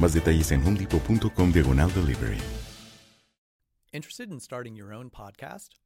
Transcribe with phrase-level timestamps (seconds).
[0.00, 2.38] Más detalles en homedepot.com diagonal delivery.
[3.92, 5.76] Interested in starting your own podcast?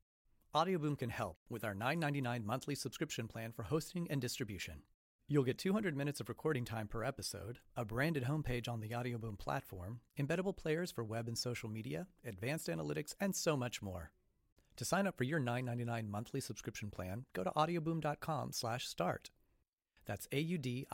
[0.55, 4.77] Audioboom can help with our $9.99 monthly subscription plan for hosting and distribution.
[5.29, 9.39] You'll get 200 minutes of recording time per episode, a branded homepage on the Audioboom
[9.39, 14.13] platform, embeddable players for web and social media, advanced analytics, and so much more.
[14.77, 19.31] To sign up for your $9.99 monthly subscription plan, go to audioboom.com/start.
[20.09, 20.89] That's A-U-D-I-O-B-O-O-M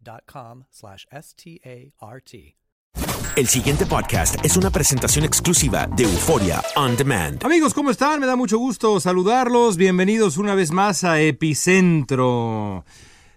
[0.00, 2.56] dot com slash S-T-A-R-T.
[3.36, 7.44] El siguiente podcast es una presentación exclusiva de Euforia On Demand.
[7.44, 8.20] Amigos, ¿cómo están?
[8.20, 9.76] Me da mucho gusto saludarlos.
[9.76, 12.84] Bienvenidos una vez más a Epicentro.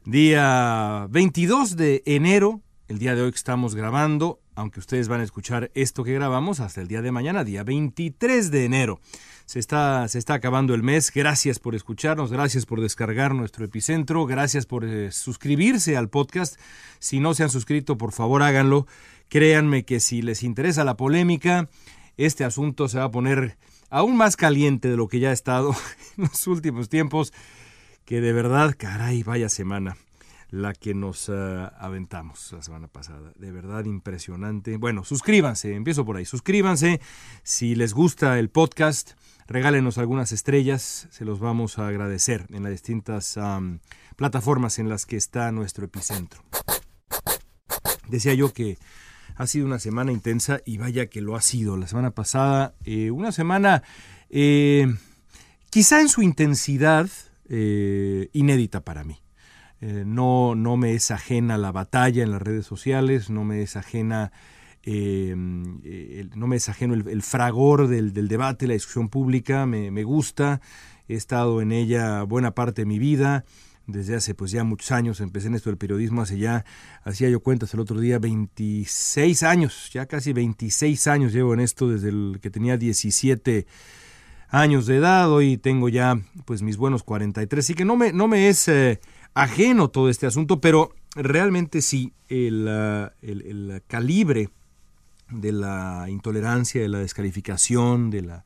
[0.05, 5.23] Día 22 de enero, el día de hoy que estamos grabando, aunque ustedes van a
[5.23, 8.99] escuchar esto que grabamos hasta el día de mañana, día 23 de enero.
[9.45, 11.11] Se está, se está acabando el mes.
[11.13, 16.59] Gracias por escucharnos, gracias por descargar nuestro epicentro, gracias por eh, suscribirse al podcast.
[16.99, 18.87] Si no se han suscrito, por favor háganlo.
[19.29, 21.69] Créanme que si les interesa la polémica,
[22.17, 23.57] este asunto se va a poner
[23.89, 25.75] aún más caliente de lo que ya ha estado
[26.17, 27.33] en los últimos tiempos,
[28.05, 29.97] que de verdad, caray, vaya semana
[30.53, 33.33] la que nos uh, aventamos la semana pasada.
[33.37, 34.77] De verdad impresionante.
[34.77, 36.25] Bueno, suscríbanse, empiezo por ahí.
[36.25, 37.01] Suscríbanse.
[37.41, 39.13] Si les gusta el podcast,
[39.47, 41.07] regálenos algunas estrellas.
[41.09, 43.39] Se los vamos a agradecer en las distintas
[44.15, 46.43] plataformas en las que está nuestro epicentro.
[48.07, 48.77] Decía yo que
[49.35, 51.77] ha sido una semana intensa y vaya que lo ha sido.
[51.77, 53.81] La semana pasada, eh, una semana
[54.29, 54.85] eh,
[55.71, 57.09] quizá en su intensidad
[57.49, 59.22] eh, inédita para mí.
[59.85, 63.75] Eh, no, no me es ajena la batalla en las redes sociales, no me es
[63.75, 64.31] ajena
[64.81, 69.91] eh, el, no me es ajeno el, fragor del, del, debate, la discusión pública, me,
[69.91, 70.61] me, gusta,
[71.09, 73.43] he estado en ella buena parte de mi vida,
[73.85, 76.63] desde hace pues ya muchos años, empecé en esto del periodismo hace ya,
[77.03, 81.89] hacía yo cuentas el otro día, 26 años, ya casi 26 años llevo en esto
[81.89, 83.67] desde el que tenía 17
[84.47, 88.29] años de edad, hoy tengo ya pues mis buenos 43, así que no me, no
[88.29, 88.69] me es...
[88.69, 89.01] Eh,
[89.33, 94.49] ajeno todo este asunto, pero realmente sí, el, el, el, calibre
[95.29, 98.43] de la intolerancia, de la descalificación, de la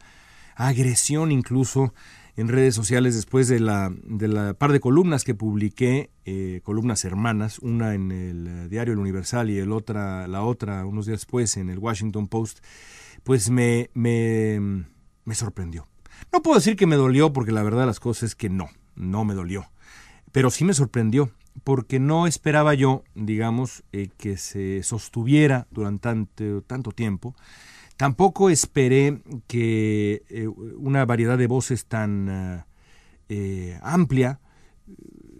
[0.55, 1.93] agresión incluso
[2.35, 7.03] en redes sociales después de la, de la par de columnas que publiqué, eh, columnas
[7.03, 11.57] hermanas, una en el diario El Universal y el otra, la otra unos días después
[11.57, 12.63] en el Washington Post,
[13.23, 14.85] pues me, me,
[15.25, 15.87] me sorprendió.
[16.31, 18.69] No puedo decir que me dolió porque la verdad de las cosas es que no,
[18.95, 19.67] no me dolió
[20.31, 21.31] pero sí me sorprendió
[21.63, 26.09] porque no esperaba yo, digamos, eh, que se sostuviera durante
[26.67, 27.35] tanto, tiempo.
[27.97, 32.65] Tampoco esperé que eh, una variedad de voces tan
[33.29, 34.39] eh, amplia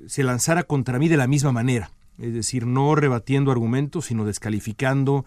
[0.08, 1.92] se lanzara contra mí de la misma manera.
[2.18, 5.26] Es decir, no rebatiendo argumentos, sino descalificando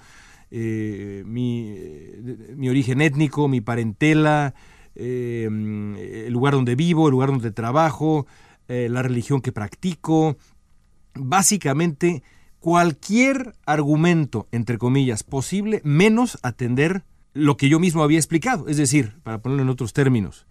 [0.51, 1.77] mi,
[2.57, 4.55] mi, origen étnico, mi parentela,
[4.97, 8.27] el lugar donde vivo, el lugar donde trabajo,
[8.71, 10.37] eh, la religión que practico,
[11.15, 12.23] básicamente
[12.61, 17.03] cualquier argumento, entre comillas, posible, menos atender
[17.33, 18.69] lo que yo mismo había explicado.
[18.69, 20.47] Es decir, para ponerlo en otros términos,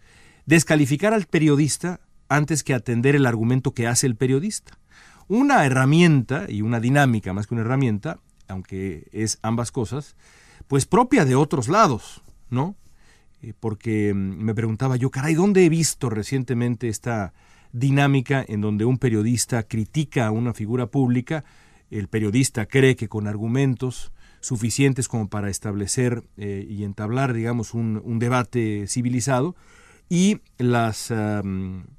[0.45, 4.77] descalificar al periodista antes que atender el argumento que hace el periodista.
[5.29, 8.19] Una herramienta y una dinámica, más que una herramienta,
[8.49, 10.17] aunque es ambas cosas,
[10.67, 12.75] pues propia de otros lados, ¿no?
[13.41, 17.31] Eh, porque mm, me preguntaba yo, caray, ¿dónde he visto recientemente esta
[17.71, 21.43] dinámica en donde un periodista critica a una figura pública,
[21.91, 24.11] el periodista cree que con argumentos
[24.41, 29.55] suficientes como para establecer eh, y entablar, digamos, un, debate civilizado.
[30.11, 31.13] Y las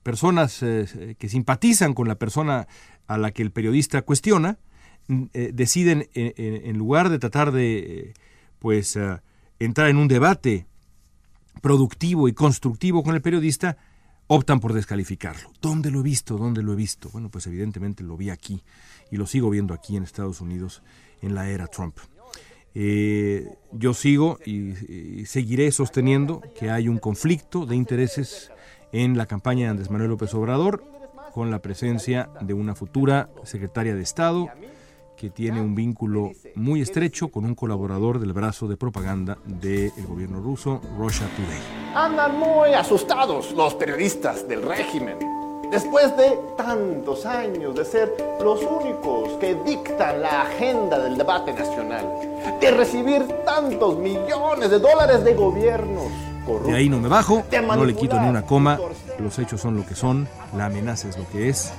[0.02, 2.66] personas eh, que simpatizan con la persona
[3.06, 4.58] a la que el periodista cuestiona,
[5.32, 8.14] eh, deciden, en, lugar de tratar de
[8.60, 9.18] pues, uh,
[9.58, 10.66] entrar en un debate
[11.60, 13.76] productivo y constructivo con el periodista,
[14.32, 15.50] optan por descalificarlo.
[15.60, 16.38] ¿Dónde lo he visto?
[16.38, 17.08] ¿Dónde lo he visto?
[17.10, 18.62] Bueno, pues evidentemente lo vi aquí
[19.10, 20.84] y lo sigo viendo aquí en Estados Unidos
[21.20, 21.98] en la era Trump.
[22.72, 28.52] Eh, yo sigo y, y, seguiré sosteniendo que hay un conflicto de intereses
[28.92, 30.84] en la campaña de Andrés Manuel López Obrador
[31.34, 34.46] con la presencia de una futura secretaria de Estado
[35.20, 40.40] que tiene un vínculo muy estrecho con un colaborador del brazo de propaganda del gobierno
[40.40, 41.60] ruso, Russia Today.
[41.94, 45.18] Andan muy asustados los periodistas del régimen.
[45.70, 48.10] Después de tantos años de ser
[48.42, 52.06] los únicos que dictan la agenda del debate nacional,
[52.58, 56.10] de recibir tantos millones de dólares de gobiernos
[56.46, 56.72] corruptos.
[56.72, 57.44] De ahí no me bajo,
[57.76, 58.78] no le quito ni una coma,
[59.18, 60.26] los hechos son lo que son,
[60.56, 61.74] la amenaza es lo que es,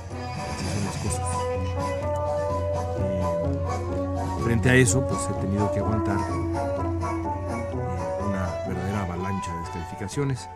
[4.52, 6.18] frente a eso, pues he tenido que aguantar
[8.20, 10.46] una verdadera avalancha de descalificaciones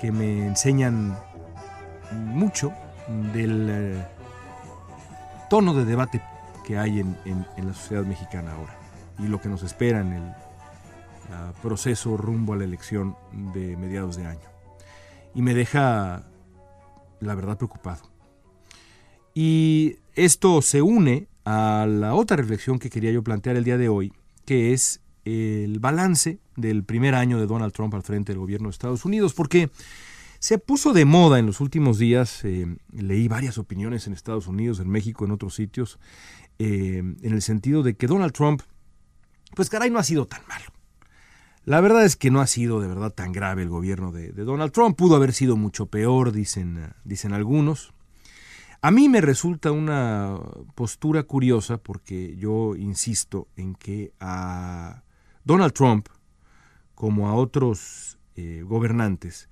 [0.00, 1.18] que me enseñan
[2.12, 2.72] mucho
[3.32, 4.06] del eh,
[5.50, 6.22] tono de debate
[6.64, 8.76] que hay en, en, en, la sociedad mexicana ahora
[9.18, 10.32] y lo que nos espera en el
[11.60, 13.16] proceso rumbo a la elección
[13.52, 14.48] de mediados de año.
[15.34, 16.22] Y me deja,
[17.18, 18.08] la verdad, preocupado.
[19.34, 23.88] Y esto se une a la otra reflexión que quería yo plantear el día de
[23.88, 24.12] hoy,
[24.44, 28.72] que es el balance del primer año de Donald Trump al frente del gobierno de
[28.72, 29.70] Estados Unidos, porque
[30.38, 34.80] se puso de moda en los últimos días, eh, leí varias opiniones en Estados Unidos,
[34.80, 35.98] en México, en otros sitios,
[36.58, 38.60] eh, en el sentido de que Donald Trump,
[39.54, 40.66] pues caray, no ha sido tan malo.
[41.64, 44.44] La verdad es que no ha sido de verdad tan grave el gobierno de, de
[44.44, 47.93] Donald Trump, pudo haber sido mucho peor, dicen, dicen algunos.
[48.84, 50.38] A mí me resulta una
[50.74, 55.04] postura curiosa porque yo insisto en que a
[55.42, 56.08] Donald Trump,
[56.94, 59.48] como a otros eh, gobernantes,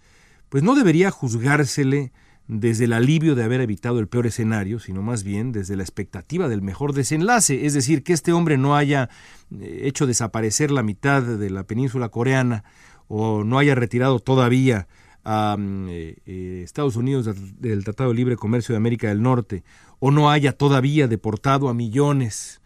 [0.51, 2.13] pues no debería juzgársele
[2.47, 6.47] desde el alivio de haber evitado el peor escenario, sino más bien desde la expectativa
[6.47, 9.09] del mejor desenlace, es decir, que este hombre no haya
[9.51, 12.65] eh, hecho desaparecer la mitad de la península coreana
[13.09, 14.89] o no haya retirado todavía
[15.25, 17.29] a eh, eh, Estados Unidos
[17.61, 19.63] del, Tratado de Libre Comercio de América del Norte
[19.99, 22.61] o no haya todavía deportado a millones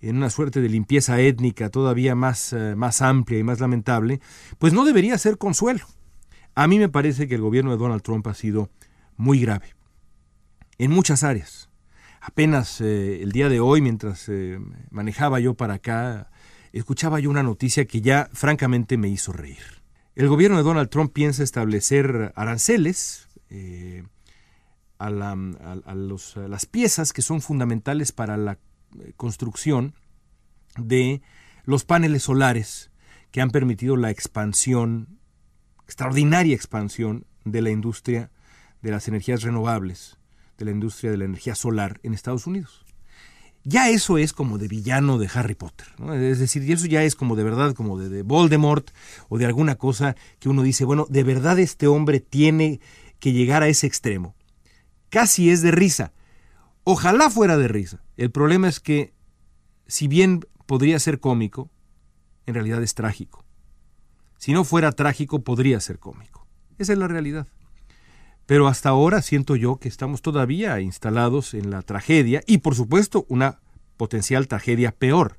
[0.00, 4.20] en una suerte de limpieza étnica todavía más, eh, más amplia y más lamentable,
[4.58, 5.86] pues no debería ser consuelo.
[6.54, 8.68] A mí me parece que el gobierno de Donald Trump ha sido
[9.16, 9.74] muy grave
[10.78, 11.70] en muchas áreas.
[12.20, 14.30] Apenas el día de hoy, mientras
[14.90, 16.30] manejaba yo para acá,
[16.72, 19.81] escuchaba yo una noticia que ya francamente me hizo reír.
[20.14, 24.04] El gobierno de Donald Trump piensa establecer aranceles eh,
[24.98, 28.58] a, a, las piezas que son fundamentales para la
[29.16, 29.94] construcción
[30.76, 31.22] de
[31.64, 32.90] los paneles solares
[33.30, 35.18] que han permitido la expansión,
[35.84, 38.30] extraordinaria expansión de la industria
[38.82, 40.18] de las energías renovables,
[40.58, 42.84] de la industria de la energía solar en Estados Unidos.
[43.64, 47.36] Ya eso es como de villano de Harry Potter, es decir, eso ya es como
[47.36, 48.90] de verdad, como de, de, Voldemort
[49.28, 52.80] o de alguna cosa que uno dice, bueno, de verdad este hombre tiene
[53.20, 54.34] que llegar a ese extremo.
[55.08, 56.12] Casi es de risa.
[56.84, 58.02] Ojalá fuera de risa.
[58.16, 59.12] El problema es que,
[59.86, 61.70] si bien podría ser cómico,
[62.46, 63.44] en realidad es trágico.
[64.38, 66.48] Si no fuera trágico, podría ser cómico.
[66.78, 67.46] Esa es la realidad.
[68.46, 73.24] Pero hasta ahora siento yo que estamos todavía instalados en la tragedia y por supuesto
[73.28, 73.60] una
[73.96, 75.36] potencial tragedia peor.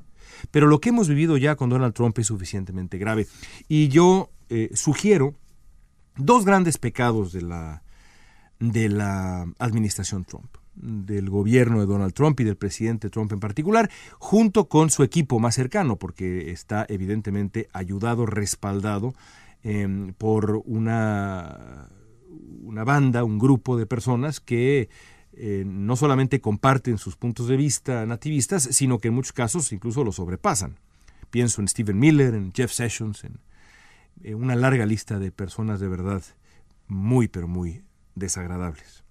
[0.52, 3.28] Pero lo que hemos vivido ya con Donald Trump es suficientemente grave.
[3.68, 5.36] Y yo eh, sugiero
[6.16, 7.84] dos grandes pecados de la,
[8.60, 13.90] de la administración Trump del gobierno de Donald Trump y del presidente Trump en particular,
[14.18, 19.14] junto con su equipo más cercano, porque está evidentemente ayudado, respaldado
[19.64, 21.88] eh, por una
[22.64, 24.90] una banda, un grupo de personas que
[25.34, 30.04] eh, no solamente comparten sus puntos de vista nativistas, sino que en muchos casos incluso
[30.04, 30.78] los sobrepasan.
[31.30, 33.40] Pienso en Stephen Miller, en Jeff Sessions, en,
[34.24, 36.24] en una larga lista de personas de verdad
[36.88, 37.82] muy, pero muy
[38.16, 39.04] desagradables.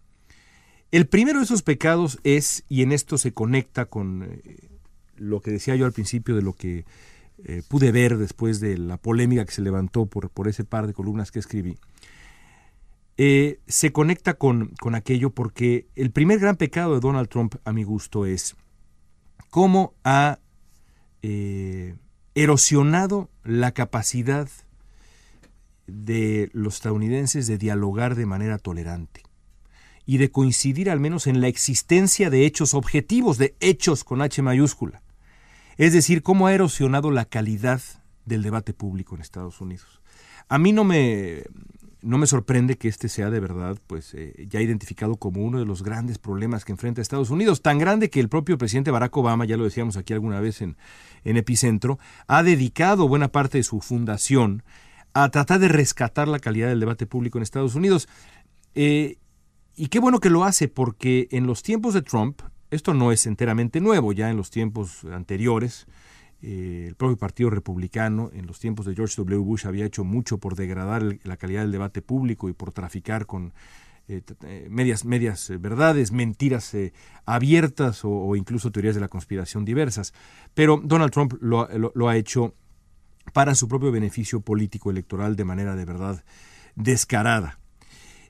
[0.92, 4.68] El primero de esos pecados es, y en esto se conecta con eh,
[5.16, 6.84] lo que decía yo al principio de lo que
[7.44, 10.92] eh, pude ver después de la polémica que se levantó por, por ese par de
[10.92, 11.78] columnas que escribí,
[13.18, 17.72] eh, se conecta con, con, aquello porque el primer gran pecado de Donald Trump, a
[17.72, 18.56] mi gusto, es
[19.50, 20.38] cómo ha
[21.20, 21.94] eh,
[22.34, 24.48] erosionado la capacidad
[25.86, 29.22] de los estadounidenses de dialogar de manera tolerante
[30.06, 34.40] y de coincidir al menos en la existencia de hechos objetivos, de hechos con H
[34.42, 35.02] mayúscula.
[35.76, 37.82] Es decir, cómo ha erosionado la calidad
[38.24, 40.00] del debate público en Estados Unidos.
[40.48, 41.44] A mí no me,
[42.02, 45.64] no me sorprende que este sea de verdad pues, eh, ya identificado como uno de
[45.64, 49.44] los grandes problemas que enfrenta Estados Unidos, tan grande que el propio presidente Barack Obama,
[49.44, 50.76] ya lo decíamos aquí alguna vez en,
[51.24, 54.62] en Epicentro, ha dedicado buena parte de su fundación
[55.14, 58.08] a tratar de rescatar la calidad del debate público en Estados Unidos.
[58.74, 59.18] Eh,
[59.76, 63.26] y qué bueno que lo hace, porque en los tiempos de Trump, esto no es
[63.26, 65.86] enteramente nuevo, ya en los tiempos anteriores,
[66.42, 69.38] eh, el propio Partido Republicano, en los tiempos de George W.
[69.38, 73.52] Bush, había hecho mucho por degradar la calidad del debate público y por traficar con
[74.08, 74.22] eh,
[74.68, 76.76] medias, medias verdades, mentiras
[77.24, 80.12] abiertas o, incluso teorías de la conspiración diversas.
[80.54, 82.54] Pero Donald Trump lo ha hecho
[83.32, 86.24] para su propio beneficio político electoral de manera de verdad
[86.74, 87.58] descarada.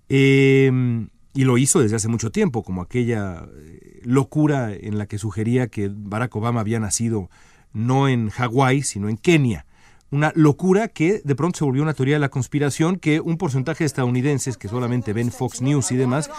[0.08, 5.18] Em, y lo hizo desde hace mucho tiempo, como aquella eh, locura en la que
[5.18, 7.30] sugería que Barack Obama había nacido
[7.72, 9.66] no en Hawái, sino en Kenia.
[10.10, 13.84] Una locura que de pronto se volvió una teoría de la conspiración que un porcentaje
[13.84, 16.30] de estadounidenses que solamente ven Fox News y demás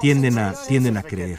[0.00, 1.38] tienden a, tienden a creer.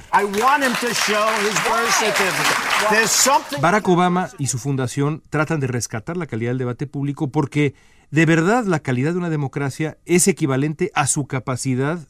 [3.59, 7.73] Barack Obama y su fundación tratan de rescatar la calidad del debate público porque
[8.11, 12.07] de verdad la calidad de una democracia es equivalente a su capacidad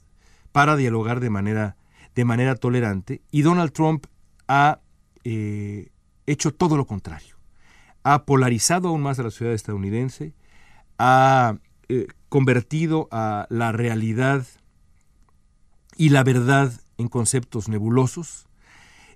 [0.52, 1.78] para dialogar de manera,
[2.16, 3.22] de manera tolerante.
[3.32, 4.08] Y Donald Trump
[4.50, 4.80] ha
[5.24, 5.90] eh,
[6.32, 7.40] hecho todo lo contrario
[8.04, 10.34] ha polarizado aún más a la sociedad estadounidense,
[10.98, 11.58] ha
[11.90, 14.46] eh, convertido a la realidad
[15.96, 18.48] y la verdad en conceptos nebulosos,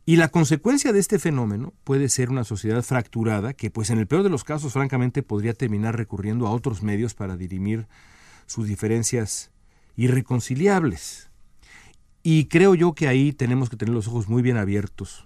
[0.05, 4.07] y la consecuencia de este fenómeno puede ser una sociedad fracturada que, pues en el
[4.07, 7.87] peor de los casos, francamente, podría terminar recurriendo a otros medios para dirimir
[8.45, 9.51] sus diferencias
[9.95, 11.29] irreconciliables.
[12.21, 15.25] Y creo yo que ahí tenemos que tener los ojos muy bien abiertos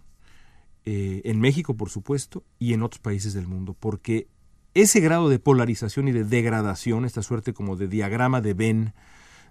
[0.89, 4.29] eh, en México, por supuesto, y en otros países del mundo, porque
[4.73, 8.93] ese grado de polarización y de degradación, esta suerte como de diagrama de Venn,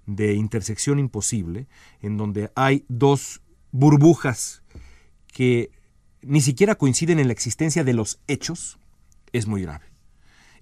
[0.07, 1.67] de intersección imposible,
[2.01, 4.63] en donde hay dos burbujas
[5.31, 5.69] que
[6.23, 8.79] ni siquiera coinciden en la existencia de los hechos,
[9.35, 9.85] es muy grave.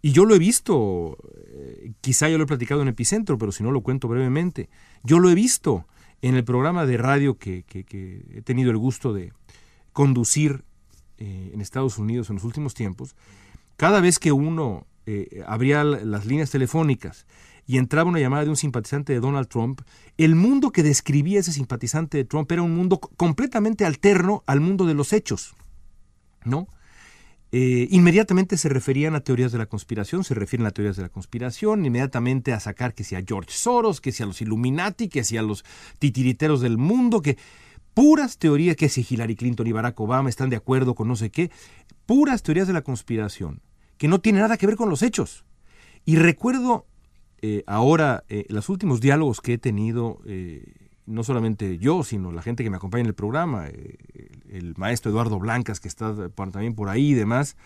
[0.02, 1.18] Y yo lo he visto,
[1.52, 4.68] eh, quizá yo lo he platicado en Epicentro, pero si no lo cuento brevemente,
[5.04, 5.86] yo lo he visto
[6.20, 9.32] en el programa de radio que he tenido el gusto de,
[9.94, 10.64] conducir
[11.16, 13.16] eh, en Estados Unidos en los últimos tiempos,
[13.76, 17.26] cada vez que uno eh, abría las líneas telefónicas
[17.66, 19.80] y entraba una llamada de un simpatizante de Donald Trump,
[20.18, 24.84] el mundo que describía ese simpatizante de Trump era un mundo completamente alterno al mundo
[24.84, 25.54] de los hechos,
[26.44, 26.68] ¿no?
[27.56, 31.08] Eh, inmediatamente se referían a teorías de la conspiración, se refieren a teorías de la
[31.08, 35.22] conspiración, inmediatamente a sacar que si a George Soros, que si a los Illuminati, que
[35.22, 35.64] si a los
[36.00, 37.38] titiriteros del mundo, que
[37.94, 41.30] puras teorías que si Hillary Clinton y Barack Obama están de acuerdo con no sé
[41.30, 41.50] qué,
[42.06, 43.62] puras teorías de la conspiración,
[43.96, 45.44] que no tienen nada que ver con los hechos.
[46.04, 46.86] Y recuerdo
[47.40, 50.64] eh, ahora eh, los últimos diálogos que he tenido, eh,
[51.06, 53.66] no solamente yo, sino la gente que me acompaña en el programa,
[54.48, 57.56] el maestro Eduardo Blancas, que está también por ahí y demás,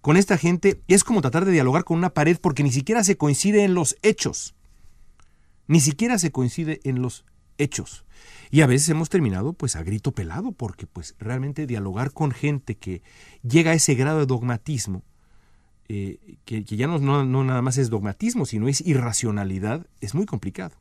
[0.00, 3.16] con esta gente es como tratar de dialogar con una pared porque ni siquiera se
[3.16, 4.54] coincide en los hechos.
[5.66, 7.24] Ni siquiera se coincide en los
[7.58, 8.04] hechos.
[8.50, 12.76] Y a veces hemos terminado pues a grito pelado, porque pues realmente dialogar con gente
[12.76, 13.02] que
[13.42, 15.02] llega a ese grado de dogmatismo,
[15.88, 20.74] eh, que, ya no, nada más es dogmatismo, sino es irracionalidad, es muy complicado.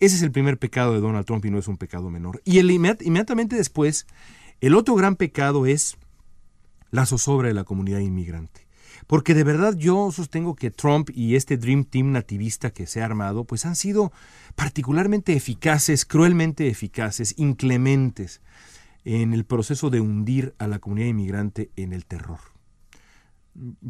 [0.00, 2.40] Ese es el primer pecado de Donald Trump y no es un pecado menor.
[2.44, 4.06] Y inmediatamente después,
[4.60, 5.96] el otro gran pecado es
[6.90, 8.66] la zozobra de la comunidad inmigrante.
[9.06, 13.04] Porque de verdad yo sostengo que Trump y este Dream Team nativista que se ha
[13.04, 14.12] armado, pues han sido
[14.54, 18.40] particularmente eficaces, cruelmente eficaces, inclementes
[19.04, 22.38] en el proceso de hundir a la comunidad inmigrante en el terror.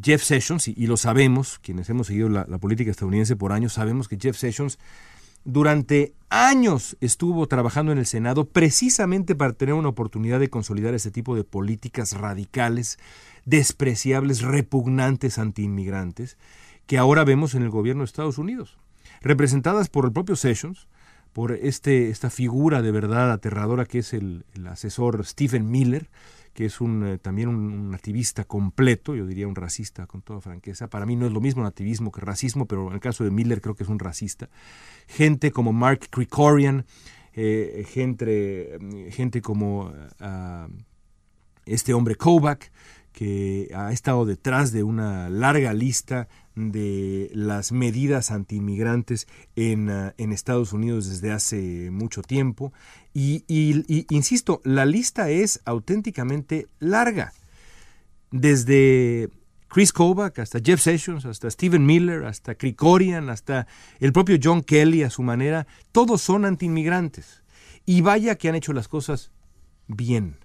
[0.02, 4.08] Jeff Sessions, y, lo sabemos, quienes hemos seguido la, la política estadounidense por años, sabemos
[4.08, 4.78] que Jeff Sessions
[5.44, 11.10] durante años estuvo trabajando en el Senado precisamente para tener una oportunidad de consolidar este
[11.10, 12.98] tipo de políticas radicales
[13.44, 16.38] despreciables, repugnantes antiinmigrantes
[16.86, 18.78] que ahora vemos en el gobierno de Estados Unidos,
[19.20, 20.88] representadas por el propio Sessions,
[21.32, 26.08] por este, esta figura de verdad aterradora que es el, asesor Stephen Miller,
[26.54, 30.88] que es un, eh, también un, activista completo, yo diría un racista con toda franqueza.
[30.88, 33.60] Para mí no es lo mismo nativismo que racismo, pero en el caso de Miller
[33.60, 34.48] creo que es un racista.
[35.08, 36.84] Gente como Mark Krikorian,
[37.34, 38.78] eh, gente,
[39.10, 40.68] gente como ah,
[41.64, 42.70] este hombre Kovac,
[43.12, 50.32] que ha estado detrás de una larga lista de las medidas antiinmigrantes en, uh, en
[50.32, 52.72] Estados Unidos desde hace mucho tiempo.
[53.14, 53.44] Y,
[54.10, 57.32] insisto, la lista es auténticamente larga.
[58.30, 59.28] Desde
[59.68, 63.66] Chris Kobach hasta Jeff Sessions, hasta Stephen Miller, hasta Krikorian, hasta
[64.00, 67.42] el propio John Kelly a su manera, todos son antiinmigrantes.
[67.84, 69.30] Y vaya que han hecho las cosas
[69.88, 70.41] bien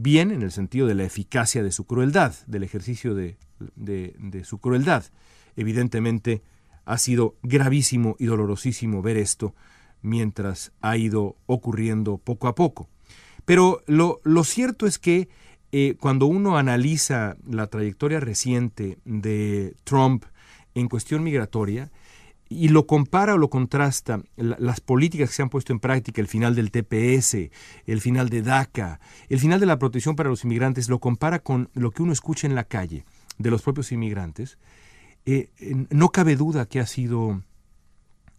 [0.00, 3.36] bien en el sentido de la eficacia de su crueldad, del ejercicio de,
[3.74, 5.04] de, su crueldad.
[5.56, 6.42] Evidentemente
[6.84, 9.54] ha sido gravísimo y dolorosísimo ver esto
[10.00, 12.88] mientras ha ido ocurriendo poco a poco.
[13.44, 15.28] Pero lo, lo cierto es que
[15.72, 20.24] eh, cuando uno analiza la trayectoria reciente de Trump
[20.74, 21.90] en cuestión migratoria,
[22.48, 26.28] y lo compara o lo contrasta, las políticas que se han puesto en práctica, el
[26.28, 27.50] final del TPS,
[27.86, 31.70] el final de DACA, el final de la protección para los inmigrantes, lo compara con
[31.74, 33.04] lo que uno escucha en la calle
[33.36, 34.58] de los propios inmigrantes,
[35.26, 35.50] eh,
[35.90, 37.42] no cabe duda que ha sido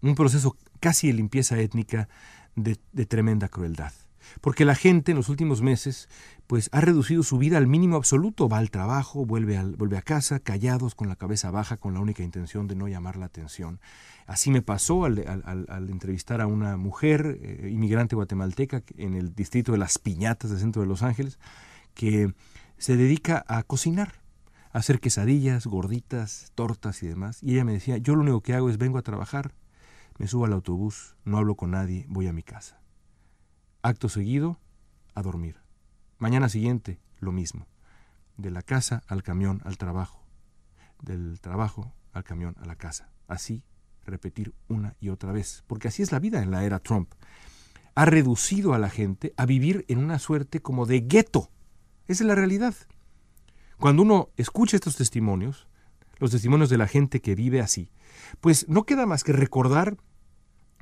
[0.02, 2.10] un proceso casi de limpieza étnica
[2.56, 3.94] de, de tremenda crueldad
[4.42, 6.10] porque la gente en los últimos meses
[6.48, 10.40] pues ha reducido su vida al mínimo absoluto, va al trabajo, vuelve, vuelve a casa,
[10.40, 13.80] callados, con la cabeza baja, con la única intención de no llamar la atención.
[14.26, 19.78] Así me pasó al entrevistar a una mujer eh, inmigrante guatemalteca en el distrito de
[19.78, 21.38] Las Piñatas del centro de Los Ángeles,
[21.94, 22.34] que
[22.80, 24.14] se dedica a cocinar,
[24.72, 27.44] a hacer quesadillas, gorditas, tortas y demás.
[27.44, 29.54] Y ella me decía, yo lo único que hago es vengo a trabajar,
[30.18, 32.79] me subo al autobús, no hablo con nadie, voy a mi casa.
[33.82, 34.60] Acto seguido,
[35.16, 35.56] a dormir.
[36.18, 37.66] Mañana siguiente, lo mismo.
[38.36, 40.22] De la casa al camión al trabajo.
[41.02, 43.10] Del trabajo al camión a la casa.
[43.30, 43.64] Así
[44.06, 45.64] repetir una y otra vez.
[45.66, 47.14] Porque así es la vida en la era Trump.
[47.96, 51.50] Ha reducido a la gente a vivir en una suerte como de gueto.
[52.10, 52.76] Esa es la realidad.
[53.78, 55.70] Cuando uno escucha estos testimonios,
[56.18, 57.94] los testimonios de la gente que vive así,
[58.42, 59.96] pues no queda más que recordar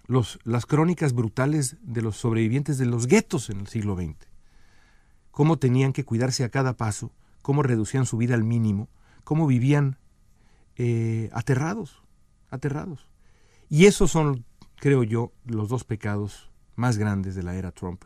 [0.08, 4.16] las crónicas brutales de los sobrevivientes de los guetos en el siglo XX.
[5.32, 8.90] Cómo tenían que cuidarse a cada paso, cómo reducían su vida al mínimo,
[9.24, 9.98] cómo vivían
[10.78, 12.02] eh, aterrados,
[12.50, 13.10] aterrados.
[13.70, 14.46] Y esos son,
[14.78, 18.06] creo yo, los dos pecados más grandes de la era Trump.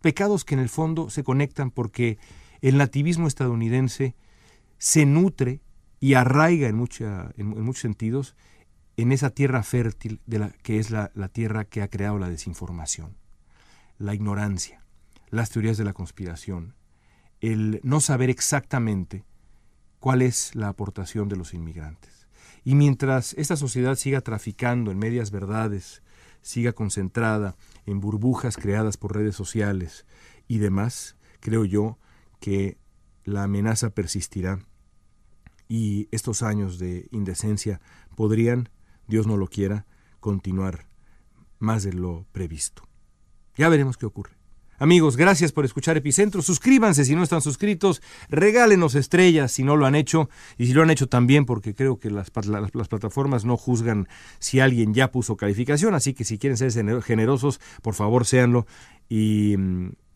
[0.00, 2.18] Pecados que en el fondo se conectan porque
[2.62, 4.14] el nativismo estadounidense
[4.78, 5.60] se nutre
[6.00, 6.82] y arraiga en,
[7.36, 8.34] en muchos sentidos
[8.96, 12.28] en esa tierra fértil de la, que es la, la tierra que ha creado la
[12.28, 13.16] desinformación,
[13.98, 14.82] la ignorancia,
[15.30, 16.74] las teorías de la conspiración,
[17.40, 19.24] el no saber exactamente
[19.98, 22.28] cuál es la aportación de los inmigrantes.
[22.64, 26.02] Y mientras esta sociedad siga traficando en medias verdades,
[26.42, 30.06] siga concentrada en burbujas creadas por redes sociales
[30.48, 31.98] y demás, creo yo
[32.40, 32.78] que
[33.24, 34.60] la amenaza persistirá
[35.68, 37.80] y estos años de indecencia
[38.14, 38.68] podrían
[39.12, 39.84] Dios no lo quiera,
[40.20, 40.86] continuar
[41.58, 42.88] más de lo previsto.
[43.58, 44.32] Ya veremos qué ocurre.
[44.78, 46.40] Amigos, gracias por escuchar Epicentro.
[46.40, 48.00] Suscríbanse si no están suscritos.
[48.30, 50.30] Regálenos estrellas si no lo han hecho.
[50.56, 54.60] Y si lo han hecho también, porque creo que las, las, plataformas no juzgan si
[54.60, 55.94] alguien ya puso calificación.
[55.94, 58.66] Así que si quieren ser generosos, por favor, séanlo
[59.10, 59.56] y,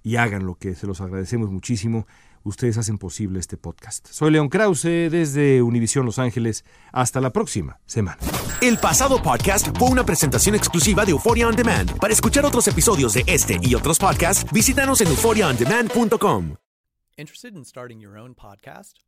[0.02, 2.06] y háganlo, que se los agradecemos muchísimo
[2.46, 4.06] ustedes hacen posible este podcast.
[4.08, 6.64] Soy León Krause desde Univisión Los Ángeles.
[6.92, 8.18] Hasta la próxima semana.
[8.62, 11.98] El pasado podcast fue una presentación exclusiva de Euphoria On Demand.
[11.98, 16.56] Para escuchar otros episodios de este y otros podcasts, visítanos en euphoriaondemand.com.
[17.18, 19.00] Interested in starting your own podcast?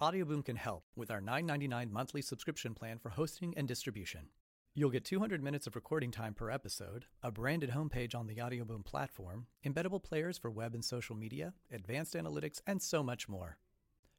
[0.00, 4.30] Audioboom can help with our $9.99 monthly subscription plan for hosting and distribution.
[4.74, 8.86] You'll get 200 minutes of recording time per episode, a branded homepage on the Audioboom
[8.86, 13.58] platform, embeddable players for web and social media, advanced analytics, and so much more.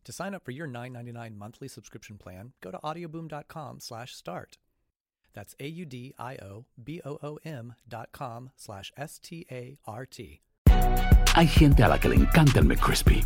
[0.03, 4.57] To sign up for your $9.99 monthly subscription plan, go to audioboom.com/start.
[5.33, 9.47] That's a u d i o b o o m dot com slash s t
[9.49, 10.41] a r t.
[10.67, 13.25] Hay gente a la que le encanta el McCrispy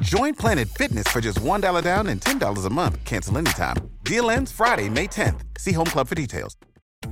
[0.00, 3.04] Join Planet Fitness for just $1 down and $10 a month.
[3.04, 3.76] Cancel anytime.
[4.04, 5.40] Deal ends Friday, May 10th.
[5.58, 6.56] See Home Club for details.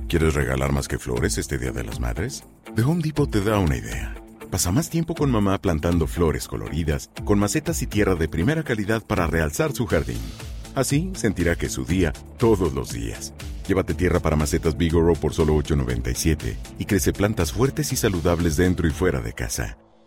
[0.07, 2.43] ¿Quieres regalar más que flores este Día de las Madres?
[2.75, 4.15] The Home Depot te da una idea.
[4.49, 9.03] Pasa más tiempo con mamá plantando flores coloridas, con macetas y tierra de primera calidad
[9.05, 10.21] para realzar su jardín.
[10.73, 13.33] Así sentirá que es su día todos los días.
[13.67, 18.87] Llévate tierra para macetas Bigoro por solo $8.97 y crece plantas fuertes y saludables dentro
[18.87, 19.77] y fuera de casa.